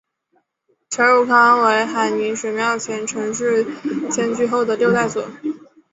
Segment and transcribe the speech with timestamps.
[0.89, 3.63] 陈汝康为海宁十庙前陈氏
[4.09, 5.21] 迁居后的六代祖。